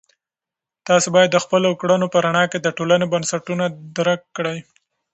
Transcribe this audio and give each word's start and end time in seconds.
تاسې 0.87 1.07
باید 1.15 1.29
د 1.33 1.37
خپلو 1.43 1.69
کړنو 1.81 2.07
په 2.13 2.17
رڼا 2.25 2.43
کې 2.51 2.57
د 2.61 2.67
ټولنې 2.77 3.05
بنسټونه 3.13 3.65
درک 3.97 4.21
کړئ. 4.37 4.57